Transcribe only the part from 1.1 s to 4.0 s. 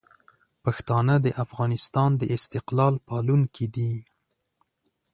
د افغانستان د استقلال پالونکي دي.